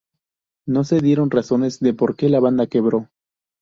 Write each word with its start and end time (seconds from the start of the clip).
No 0.67 0.83
se 0.83 0.99
dieron 0.99 1.29
razones 1.29 1.79
de 1.79 1.93
porque 1.93 2.27
la 2.27 2.39
banda 2.39 2.65
quebró. 2.65 3.07